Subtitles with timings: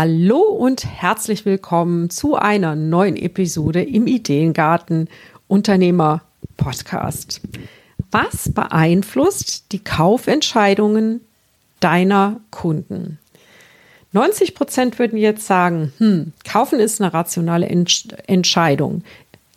[0.00, 5.08] Hallo und herzlich willkommen zu einer neuen Episode im Ideengarten
[5.48, 6.22] Unternehmer
[6.56, 7.40] Podcast.
[8.12, 11.20] Was beeinflusst die Kaufentscheidungen
[11.80, 13.18] deiner Kunden?
[14.12, 19.02] 90 Prozent würden jetzt sagen, hm, kaufen ist eine rationale Entsch Entscheidung.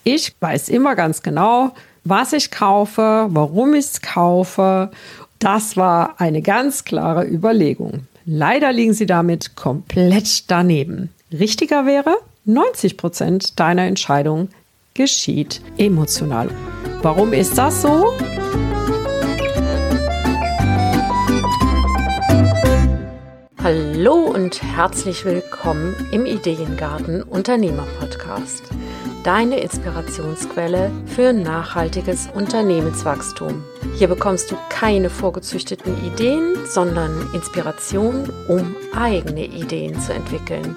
[0.04, 4.90] Ich weiß immer ganz genau, was ich kaufe, warum ich es kaufe.
[5.38, 8.08] Das war eine ganz klare Überlegung.
[8.34, 11.10] Leider liegen sie damit komplett daneben.
[11.34, 12.16] Richtiger wäre,
[12.46, 14.48] 90 Prozent deiner Entscheidung
[14.94, 16.48] geschieht emotional.
[17.02, 18.14] Warum ist das so?
[23.62, 28.64] Hallo und herzlich willkommen im Ideengarten Unternehmer Podcast.
[29.24, 33.64] Deine Inspirationsquelle für nachhaltiges Unternehmenswachstum.
[33.96, 40.76] Hier bekommst du keine vorgezüchteten Ideen, sondern Inspiration, um eigene Ideen zu entwickeln.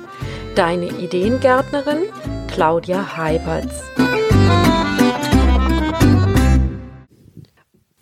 [0.57, 2.03] Deine Ideengärtnerin
[2.53, 3.83] Claudia Heiberts.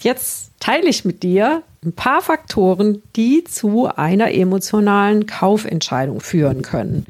[0.00, 7.06] Jetzt teile ich mit dir ein paar Faktoren, die zu einer emotionalen Kaufentscheidung führen können.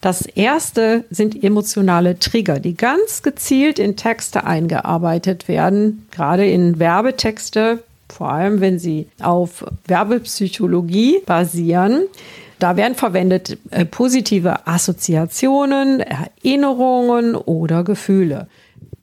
[0.00, 7.82] Das erste sind emotionale Trigger, die ganz gezielt in Texte eingearbeitet werden, gerade in Werbetexte,
[8.08, 12.04] vor allem wenn sie auf Werbepsychologie basieren.
[12.58, 18.48] Da werden verwendet äh, positive Assoziationen, Erinnerungen oder Gefühle.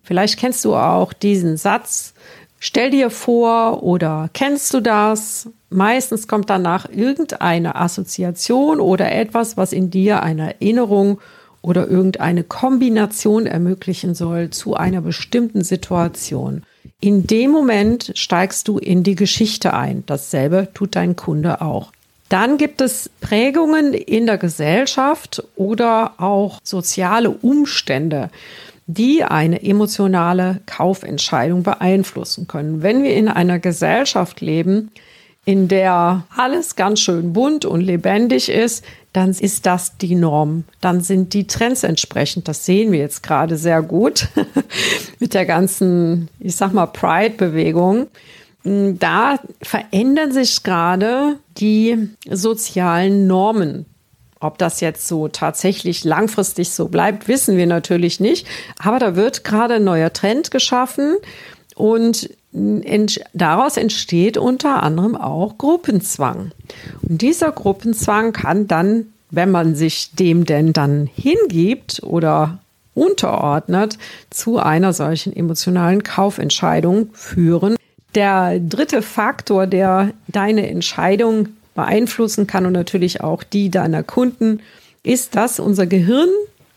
[0.03, 2.13] Vielleicht kennst du auch diesen Satz,
[2.59, 5.49] Stell dir vor oder kennst du das?
[5.69, 11.19] Meistens kommt danach irgendeine Assoziation oder etwas, was in dir eine Erinnerung
[11.61, 16.63] oder irgendeine Kombination ermöglichen soll zu einer bestimmten Situation.
[17.01, 20.03] In dem Moment steigst du in die Geschichte ein.
[20.05, 21.91] Dasselbe tut dein Kunde auch.
[22.29, 28.29] Dann gibt es Prägungen in der Gesellschaft oder auch soziale Umstände
[28.87, 32.83] die eine emotionale Kaufentscheidung beeinflussen können.
[32.83, 34.91] Wenn wir in einer Gesellschaft leben,
[35.43, 40.65] in der alles ganz schön bunt und lebendig ist, dann ist das die Norm.
[40.81, 42.47] Dann sind die Trends entsprechend.
[42.47, 44.27] Das sehen wir jetzt gerade sehr gut
[45.19, 48.07] mit der ganzen, ich sag mal, Pride-Bewegung.
[48.63, 53.85] Da verändern sich gerade die sozialen Normen
[54.45, 58.47] ob das jetzt so tatsächlich langfristig so bleibt, wissen wir natürlich nicht.
[58.79, 61.15] Aber da wird gerade ein neuer Trend geschaffen
[61.75, 62.29] und
[63.33, 66.51] daraus entsteht unter anderem auch Gruppenzwang.
[67.01, 72.59] Und dieser Gruppenzwang kann dann, wenn man sich dem denn dann hingibt oder
[72.93, 73.97] unterordnet,
[74.29, 77.75] zu einer solchen emotionalen Kaufentscheidung führen.
[78.13, 84.61] Der dritte Faktor, der deine Entscheidung beeinflussen kann und natürlich auch die deiner Kunden,
[85.03, 86.29] ist, dass unser Gehirn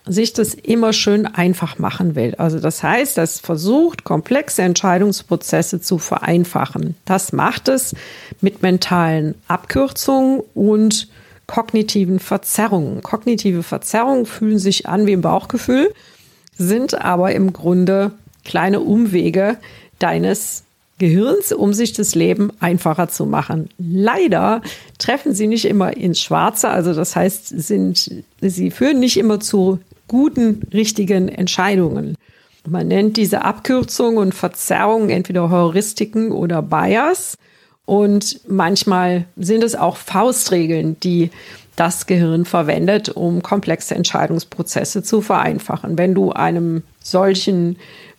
[0.05, 2.35] sich das immer schön einfach machen will.
[2.37, 6.97] Also das heißt, es versucht, komplexe Entscheidungsprozesse zu vereinfachen.
[7.05, 7.95] Das macht es
[8.41, 11.09] mit mentalen Abkürzungen und
[11.47, 13.03] kognitiven Verzerrungen.
[13.03, 15.93] Kognitive Verzerrungen fühlen sich an wie im Bauchgefühl,
[16.57, 18.13] sind aber im Grunde
[18.45, 19.59] kleine Umwege
[19.99, 20.65] deines
[20.99, 23.69] Gehirns, um sich das Leben einfacher zu machen.
[23.79, 24.63] Leider
[24.99, 28.11] treffen sie nicht immer ins Schwarze, also das heißt, sind,
[28.41, 32.17] sie führen nicht immer zu guten, richtigen Entscheidungen.
[32.67, 37.37] Man nennt diese Abkürzung und Verzerrung entweder Heuristiken oder Bias.
[37.85, 41.31] Und manchmal sind es auch Faustregeln, die
[41.77, 45.97] das Gehirn verwendet, um komplexe Entscheidungsprozesse zu vereinfachen.
[45.97, 47.77] Wenn du einem solchen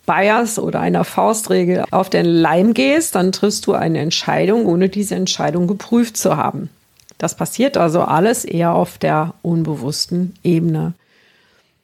[0.10, 5.14] Bias oder einer Faustregel auf den Leim gehst, dann triffst du eine Entscheidung, ohne diese
[5.14, 6.72] Entscheidung geprüft zu haben.
[7.20, 10.94] Das passiert also alles eher auf der unbewussten Ebene.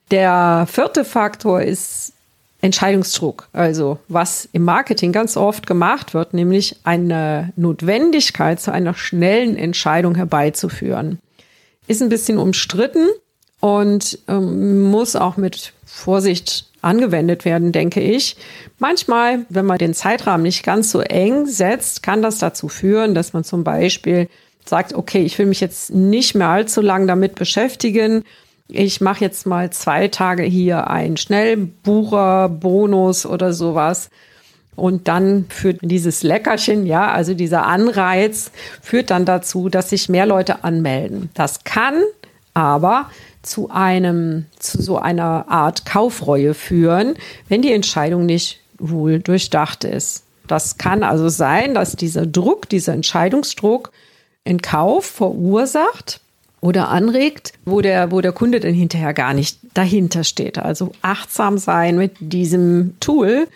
[0.10, 2.14] Der vierte Faktor ist
[2.62, 9.56] Entscheidungsdruck, also was im Marketing ganz oft gemacht wird, nämlich eine Notwendigkeit zu einer schnellen
[9.56, 11.20] Entscheidung herbeizuführen.
[11.86, 13.08] Ist ein bisschen umstritten
[13.60, 18.38] und ähm, muss auch mit Vorsicht angewendet werden, denke ich.
[18.80, 23.34] Manchmal, wenn man den Zeitrahmen nicht ganz so eng setzt, kann das dazu führen, dass
[23.34, 24.30] man zum Beispiel
[24.66, 28.24] sagt, okay, ich will mich jetzt nicht mehr allzu lang damit beschäftigen.
[28.68, 34.10] Ich mache jetzt mal zwei Tage hier einen Schnellbucher, Bonus oder sowas.
[34.76, 40.26] Und dann führt dieses Leckerchen, ja, also dieser Anreiz, führt dann dazu, dass sich mehr
[40.26, 41.30] Leute anmelden.
[41.34, 41.96] Das kann
[42.54, 43.10] aber
[43.46, 47.16] zu einem, zu so einer Art Kaufreue führen,
[47.48, 50.24] wenn die Entscheidung nicht wohl durchdacht ist.
[50.48, 53.92] Das kann also sein, dass dieser Druck, dieser Entscheidungsdruck
[54.44, 56.22] in Kauf verursacht
[56.62, 60.58] oder anregt, wo der, wo der Kunde dann hinterher gar nicht dahinter steht.
[60.58, 63.48] Also achtsam sein mit diesem Tool.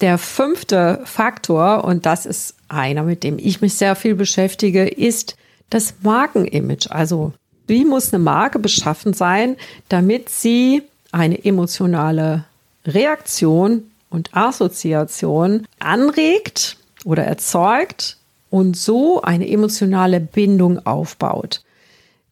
[0.00, 5.36] Der fünfte Faktor, und das ist einer, mit dem ich mich sehr viel beschäftige, ist
[5.70, 6.90] das Markenimage.
[6.90, 7.32] Also
[7.68, 9.56] wie muss eine Marke beschaffen sein,
[9.88, 10.82] damit sie
[11.12, 12.44] eine emotionale
[12.86, 18.16] Reaktion und Assoziation anregt oder erzeugt
[18.50, 21.62] und so eine emotionale Bindung aufbaut.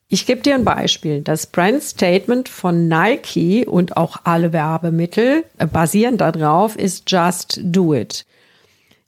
[0.09, 1.21] Ich gebe dir ein Beispiel.
[1.21, 8.25] Das Brand Statement von Nike und auch alle Werbemittel basieren darauf, ist Just Do It.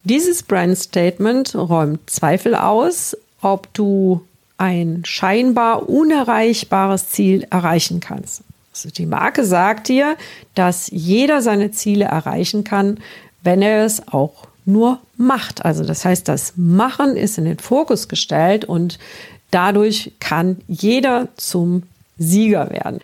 [0.02, 4.22] Dieses Brand Statement räumt Zweifel aus, ob du
[4.58, 8.42] ein scheinbar unerreichbares Ziel erreichen kannst.
[8.74, 10.16] Also die Marke sagt dir,
[10.54, 12.98] dass jeder seine Ziele erreichen kann,
[13.42, 15.64] wenn er es auch nur macht.
[15.64, 18.98] Also das heißt, das Machen ist in den Fokus gestellt und
[19.50, 21.84] dadurch kann jeder zum
[22.18, 23.00] Sieger werden.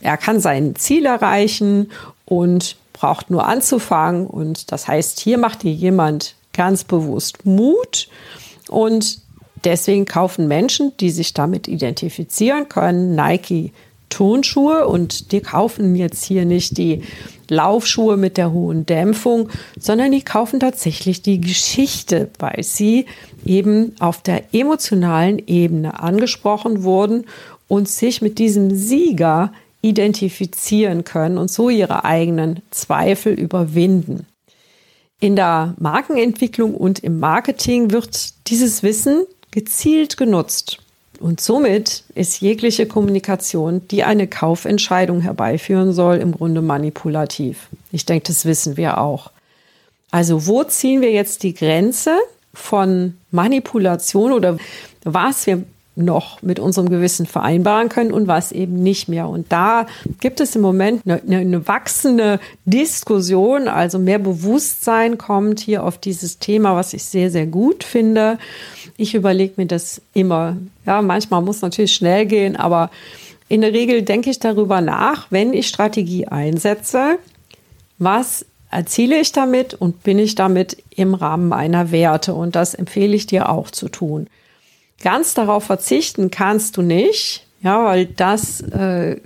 [0.00, 1.90] Er kann sein Ziel erreichen
[2.24, 4.26] und braucht nur anzufangen.
[4.26, 8.08] Und das heißt, hier macht dir jemand ganz bewusst Mut
[8.68, 9.20] und
[9.64, 13.72] deswegen kaufen Menschen, die sich damit identifizieren können, Nike
[14.08, 17.02] Turnschuhe und die kaufen jetzt hier nicht die
[17.48, 23.06] Laufschuhe mit der hohen Dämpfung, sondern die kaufen tatsächlich die Geschichte, weil sie
[23.44, 27.24] eben auf der emotionalen Ebene angesprochen wurden
[27.68, 34.26] und sich mit diesem Sieger identifizieren können und so ihre eigenen Zweifel überwinden.
[35.20, 40.78] In der Markenentwicklung und im Marketing wird dieses Wissen gezielt genutzt.
[41.20, 47.68] Und somit ist jegliche Kommunikation, die eine Kaufentscheidung herbeiführen soll, im Grunde manipulativ.
[47.90, 49.32] Ich denke, das wissen wir auch.
[50.10, 52.16] Also wo ziehen wir jetzt die Grenze
[52.54, 54.58] von Manipulation oder
[55.04, 55.64] was wir
[55.98, 59.28] noch mit unserem Gewissen vereinbaren können und was eben nicht mehr.
[59.28, 59.86] Und da
[60.20, 66.38] gibt es im Moment eine, eine, wachsende Diskussion, also mehr Bewusstsein kommt hier auf dieses
[66.38, 68.38] Thema, was ich sehr, sehr gut finde.
[68.96, 70.56] Ich überlege mir das immer.
[70.86, 72.90] Ja, manchmal muss natürlich schnell gehen, aber
[73.48, 77.18] in der Regel denke ich darüber nach, wenn ich Strategie einsetze,
[77.98, 82.34] was erziele ich damit und bin ich damit im Rahmen meiner Werte.
[82.34, 84.28] Und das empfehle ich dir auch zu tun.
[85.02, 89.16] Ganz darauf verzichten kannst du nicht, ja, weil das, äh,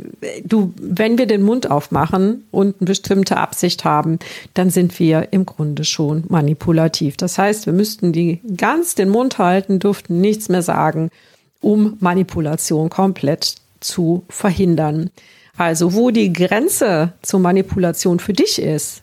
[0.44, 4.18] du, wenn wir den Mund aufmachen und eine bestimmte Absicht haben,
[4.54, 7.18] dann sind wir im Grunde schon manipulativ.
[7.18, 11.10] Das heißt, wir müssten die ganz den Mund halten, durften nichts mehr sagen,
[11.60, 15.10] um Manipulation komplett zu verhindern.
[15.58, 19.02] Also, wo die Grenze zur Manipulation für dich ist,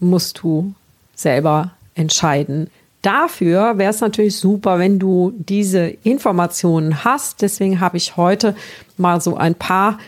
[0.00, 0.74] musst du
[1.14, 2.70] selber entscheiden.
[3.02, 7.42] Dafür wäre es natürlich super, wenn du diese Informationen hast.
[7.42, 8.54] Deswegen habe ich heute
[8.96, 9.98] mal so ein paar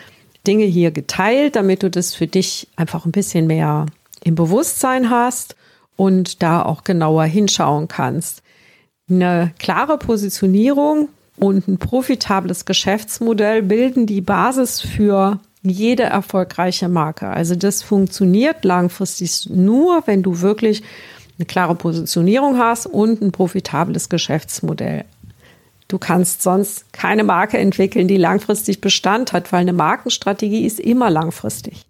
[0.47, 3.85] Dinge hier geteilt, damit du das für dich einfach ein bisschen mehr
[4.23, 5.55] im Bewusstsein hast
[5.97, 8.41] und da auch genauer hinschauen kannst.
[9.09, 17.27] Eine klare Positionierung und ein profitables Geschäftsmodell bilden die Basis für jede erfolgreiche Marke.
[17.27, 20.83] Also das funktioniert langfristig nur, wenn du wirklich
[21.37, 25.05] eine klare Positionierung hast und ein profitables Geschäftsmodell.
[25.87, 31.09] Du kannst sonst keine Marke entwickeln, die langfristig Bestand hat, weil eine Markenstrategie ist immer
[31.09, 31.85] langfristig.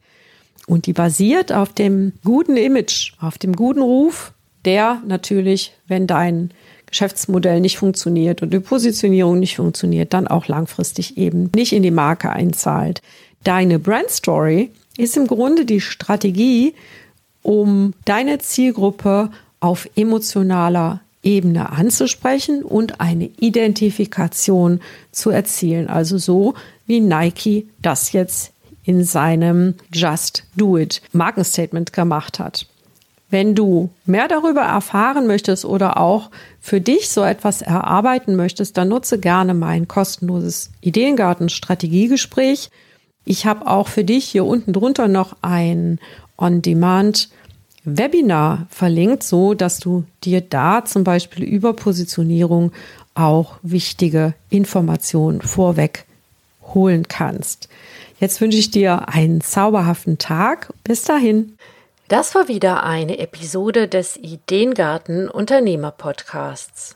[0.68, 4.34] Und die basiert auf dem guten Image, auf dem guten Ruf,
[4.66, 6.52] der natürlich, wenn dein
[6.88, 11.92] Geschäftsmodell nicht funktioniert und die Positionierung nicht funktioniert, dann auch langfristig eben nicht in die
[11.92, 13.02] Marke einzahlt.
[13.44, 16.74] Deine Brand Story ist im Grunde die Strategie,
[17.46, 25.88] um deine Zielgruppe auf emotionaler Ebene anzusprechen und eine Identifikation zu erzielen.
[25.88, 26.56] Also so
[26.88, 28.52] wie Nike das jetzt
[28.84, 32.66] in seinem Just Do It Markenstatement gemacht hat.
[33.30, 38.90] Wenn du mehr darüber erfahren möchtest oder auch für dich so etwas erarbeiten möchtest, dann
[38.90, 42.70] nutze gerne mein kostenloses Ideengarten Strategiegespräch.
[43.24, 46.00] Ich habe auch für dich hier unten drunter noch ein
[46.38, 47.30] On-Demand
[47.84, 52.72] Webinar verlinkt, so dass du dir da zum Beispiel über Positionierung
[53.14, 56.06] auch wichtige Informationen vorweg
[56.74, 57.70] holen kannst.
[58.20, 60.74] Jetzt wünsche ich dir einen zauberhaften Tag.
[60.84, 61.58] Bis dahin.
[62.08, 66.96] Das war wieder eine Episode des Ideengarten Unternehmer Podcasts.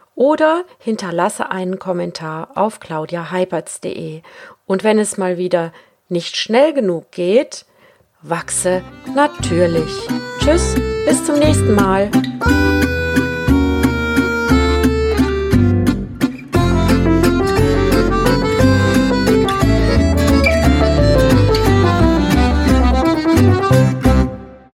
[0.21, 4.21] oder hinterlasse einen Kommentar auf claudiaheipertz.de.
[4.67, 5.73] Und wenn es mal wieder
[6.09, 7.65] nicht schnell genug geht,
[8.21, 8.83] wachse
[9.15, 10.07] natürlich.
[10.39, 10.75] Tschüss,
[11.07, 12.11] bis zum nächsten Mal.